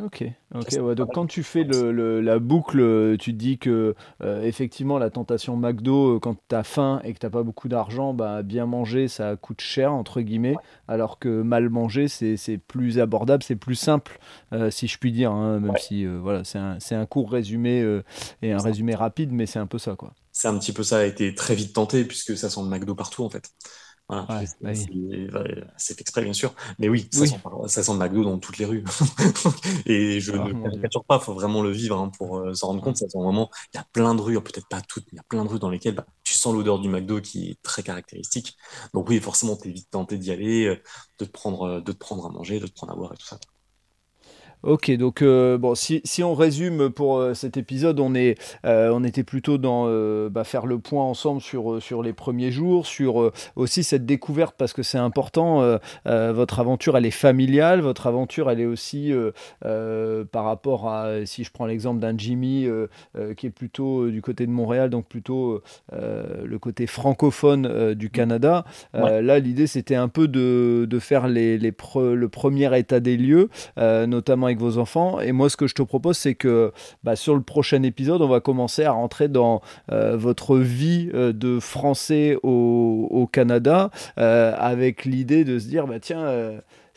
[0.01, 0.23] Ok,
[0.55, 0.71] ok.
[0.79, 4.97] ouais, donc quand tu fais le, le- la boucle, tu te dis que euh, effectivement
[4.97, 8.41] la tentation McDo, euh, quand tu as faim et que t'as pas beaucoup d'argent, bah,
[8.41, 13.57] bien manger ça coûte cher entre guillemets, alors que mal manger c'est plus abordable, c'est
[13.57, 14.19] plus simple,
[14.53, 15.77] euh, si je puis dire, hein, même Ouais.
[15.77, 17.85] si euh, voilà c'est un, c'est un court résumé
[18.41, 20.13] et un résumé rapide, mais c'est un peu ça quoi.
[20.31, 22.95] C'est un petit peu ça, a été très vite tenté puisque ça sent le McDo
[22.95, 23.51] partout en fait.
[24.09, 24.87] Voilà, Ouais, c'est bah oui.
[24.87, 27.27] c'est- ouais, c'est exprès bien sûr, mais oui, ça, Oui.
[27.27, 28.83] Sent, ça sent le McDo dans toutes les rues.
[29.85, 32.81] Et je Ah, ne caricature pas, faut vraiment le vivre hein, pour euh, s'en rendre
[32.81, 32.97] compte.
[32.97, 35.19] Ça sent vraiment, il y a plein de rues, peut-être pas toutes, mais il y
[35.19, 37.83] a plein de rues dans lesquelles bah, tu sens l'odeur du McDo qui est très
[37.83, 38.57] caractéristique.
[38.95, 40.75] Donc oui, forcément, t'es vite tenté d'y aller, euh,
[41.19, 43.17] de te prendre, euh, de te prendre à manger, de te prendre à boire et
[43.17, 43.39] tout ça.
[44.61, 48.91] Ok, donc euh, bon, si, si on résume pour euh, cet épisode, on, est, euh,
[48.93, 49.87] on était plutôt dans
[50.29, 54.73] bah, faire le point ensemble sur, sur les premiers jours, sur aussi cette découverte, parce
[54.73, 59.13] que c'est important, votre aventure, elle est familiale, votre aventure, elle est aussi
[59.61, 62.67] par rapport à, si je prends l'exemple d'un Jimmy
[63.37, 69.21] qui est plutôt du côté de Montréal, donc plutôt le côté francophone du Canada, euh,
[69.21, 73.15] là l'idée c'était un peu de, de faire les, les pre- le premier état des
[73.17, 75.19] lieux, notamment avec vos enfants.
[75.19, 76.71] Et moi, ce que je te propose, c'est que
[77.03, 81.31] bah, sur le prochain épisode, on va commencer à rentrer dans euh, votre vie euh,
[81.33, 86.25] de Français au, au Canada, euh, avec l'idée de se dire, bah, tiens,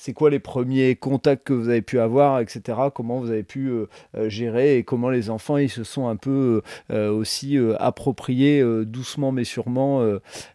[0.03, 2.77] c'est quoi les premiers contacts que vous avez pu avoir, etc.
[2.93, 3.87] Comment vous avez pu euh,
[4.17, 6.61] euh, gérer et comment les enfants ils se sont un peu
[6.91, 10.03] euh, aussi euh, appropriés doucement mais sûrement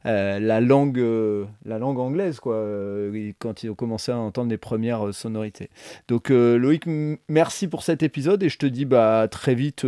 [0.04, 1.02] la langue,
[1.66, 2.62] la langue anglaise quoi,
[3.40, 5.70] quand ils ont commencé à entendre les premières sonorités.
[6.08, 6.84] Donc Loïc,
[7.30, 9.86] merci pour cet épisode et je te dis bah à très vite,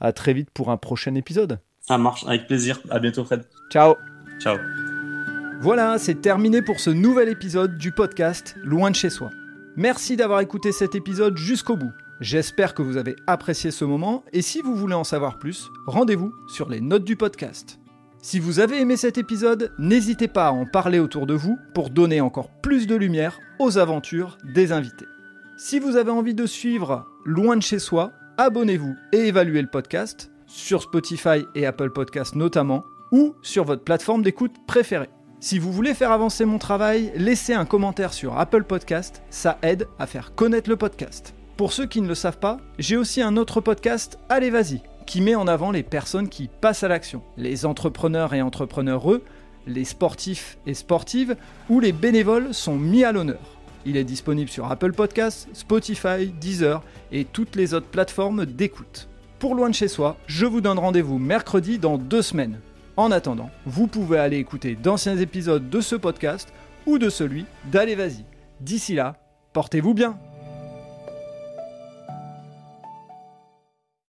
[0.00, 1.60] à très vite pour un prochain épisode.
[1.80, 2.80] Ça marche, avec plaisir.
[2.90, 3.44] À bientôt, Fred.
[3.70, 3.94] Ciao.
[4.40, 4.58] Ciao.
[5.60, 9.30] Voilà, c'est terminé pour ce nouvel épisode du podcast Loin de chez soi.
[9.76, 11.90] Merci d'avoir écouté cet épisode jusqu'au bout.
[12.20, 16.32] J'espère que vous avez apprécié ce moment et si vous voulez en savoir plus, rendez-vous
[16.46, 17.80] sur les notes du podcast.
[18.22, 21.90] Si vous avez aimé cet épisode, n'hésitez pas à en parler autour de vous pour
[21.90, 25.06] donner encore plus de lumière aux aventures des invités.
[25.56, 30.30] Si vous avez envie de suivre Loin de chez soi, abonnez-vous et évaluez le podcast
[30.46, 35.10] sur Spotify et Apple Podcasts notamment ou sur votre plateforme d'écoute préférée.
[35.40, 39.86] Si vous voulez faire avancer mon travail, laissez un commentaire sur Apple Podcast, ça aide
[40.00, 41.32] à faire connaître le podcast.
[41.56, 45.20] Pour ceux qui ne le savent pas, j'ai aussi un autre podcast, Allez Vas-y, qui
[45.20, 49.22] met en avant les personnes qui passent à l'action, les entrepreneurs et entrepreneureux,
[49.68, 51.36] les sportifs et sportives,
[51.68, 53.38] où les bénévoles sont mis à l'honneur.
[53.86, 59.08] Il est disponible sur Apple Podcasts, Spotify, Deezer et toutes les autres plateformes d'écoute.
[59.38, 62.58] Pour Loin de chez soi, je vous donne rendez-vous mercredi dans deux semaines.
[62.98, 66.52] En attendant, vous pouvez aller écouter d'anciens épisodes de ce podcast
[66.84, 68.24] ou de celui d'Allez Vas-y.
[68.60, 69.14] D'ici là,
[69.52, 70.18] portez-vous bien